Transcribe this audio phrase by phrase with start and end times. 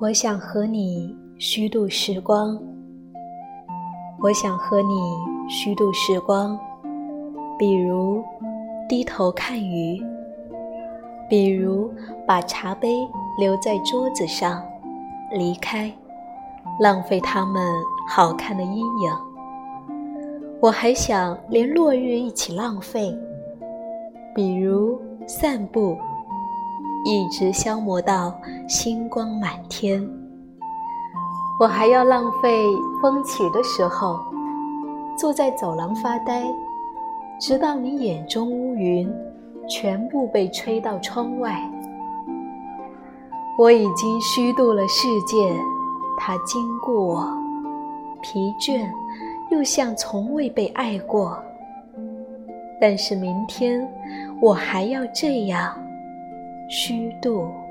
[0.00, 2.58] 我想和你虚度时光，
[4.22, 4.94] 我想和你
[5.46, 6.58] 虚度时光，
[7.58, 8.24] 比如
[8.88, 10.02] 低头看鱼，
[11.28, 11.92] 比如
[12.26, 13.06] 把茶杯
[13.38, 14.62] 留在桌子上，
[15.32, 15.92] 离开，
[16.80, 17.62] 浪费它们
[18.08, 19.12] 好看的阴影。
[20.62, 23.14] 我还想连落日一起浪费，
[24.34, 25.98] 比如散步。
[27.02, 30.06] 一直消磨到星光满天，
[31.58, 32.66] 我还要浪费
[33.00, 34.20] 风起的时候，
[35.16, 36.44] 坐在走廊发呆，
[37.40, 39.10] 直到你眼中乌云
[39.66, 41.58] 全部被吹到窗外。
[43.58, 45.36] 我已经虚度了世界，
[46.18, 47.26] 它经过我，
[48.20, 48.86] 疲倦，
[49.50, 51.38] 又像从未被爱过。
[52.78, 53.86] 但是明天，
[54.40, 55.74] 我还要这样。
[56.70, 57.69] 虚度。